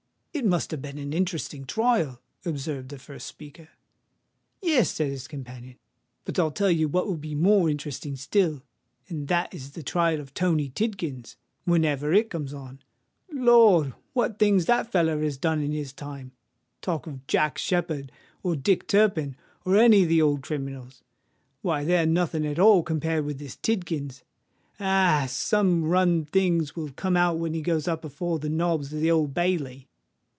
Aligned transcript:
"It 0.33 0.45
must 0.45 0.71
have 0.71 0.81
been 0.81 0.97
an 0.97 1.11
interesting 1.11 1.65
trial," 1.65 2.21
observed 2.45 2.87
the 2.87 2.97
first 2.97 3.27
speaker. 3.27 3.67
"Yes," 4.61 4.89
said 4.89 5.11
his 5.11 5.27
companion; 5.27 5.77
"but 6.23 6.39
I'll 6.39 6.51
tell 6.53 6.71
you 6.71 6.87
what 6.87 7.05
will 7.05 7.17
be 7.17 7.35
more 7.35 7.69
interesting 7.69 8.15
still—and 8.15 9.27
that 9.27 9.53
is 9.53 9.71
the 9.71 9.83
trial 9.83 10.21
of 10.21 10.33
Tony 10.33 10.69
Tidkins, 10.69 11.35
whenever 11.65 12.13
it 12.13 12.29
comes 12.29 12.53
on. 12.53 12.79
Lord! 13.29 13.93
what 14.13 14.39
things 14.39 14.65
that 14.65 14.89
feller 14.91 15.21
has 15.21 15.37
done 15.37 15.61
in 15.61 15.73
his 15.73 15.91
time! 15.91 16.31
Talk 16.81 17.05
of 17.07 17.27
Jack 17.27 17.57
Sheppard, 17.57 18.09
or 18.41 18.55
Dick 18.55 18.87
Turpin, 18.87 19.35
or 19.65 19.75
any 19.75 20.03
of 20.03 20.09
the 20.09 20.21
old 20.21 20.41
criminals—why, 20.43 21.83
they're 21.83 22.05
nothing 22.07 22.47
at 22.47 22.57
all 22.57 22.83
compared 22.83 23.25
with 23.25 23.37
this 23.37 23.57
Tidkins. 23.57 24.23
Ah! 24.79 25.25
some 25.29 25.83
rum 25.83 26.23
things 26.23 26.73
will 26.73 26.89
come 26.93 27.17
out 27.17 27.37
when 27.37 27.53
he 27.53 27.61
goes 27.61 27.87
up 27.87 28.05
afore 28.05 28.39
the 28.39 28.49
nobs 28.49 28.93
at 28.93 29.01
the 29.01 29.11
Old 29.11 29.33
Bailey!" 29.33 29.89